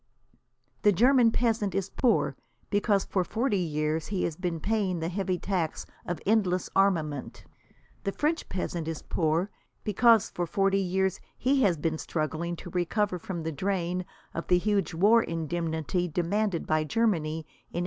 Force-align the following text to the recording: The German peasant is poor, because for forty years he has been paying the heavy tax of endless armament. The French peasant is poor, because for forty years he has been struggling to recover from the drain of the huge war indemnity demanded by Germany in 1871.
The 0.81 0.91
German 0.91 1.29
peasant 1.29 1.75
is 1.75 1.91
poor, 1.91 2.35
because 2.71 3.05
for 3.05 3.23
forty 3.23 3.59
years 3.59 4.07
he 4.07 4.23
has 4.23 4.35
been 4.35 4.59
paying 4.59 4.99
the 4.99 5.09
heavy 5.09 5.37
tax 5.37 5.85
of 6.07 6.19
endless 6.25 6.71
armament. 6.75 7.45
The 8.03 8.11
French 8.11 8.49
peasant 8.49 8.87
is 8.87 9.03
poor, 9.03 9.51
because 9.83 10.31
for 10.31 10.47
forty 10.47 10.79
years 10.81 11.19
he 11.37 11.61
has 11.61 11.77
been 11.77 11.99
struggling 11.99 12.55
to 12.55 12.71
recover 12.71 13.19
from 13.19 13.43
the 13.43 13.51
drain 13.51 14.03
of 14.33 14.47
the 14.47 14.57
huge 14.57 14.95
war 14.95 15.21
indemnity 15.21 16.07
demanded 16.07 16.65
by 16.65 16.83
Germany 16.83 17.41
in 17.41 17.77
1871. 17.77 17.79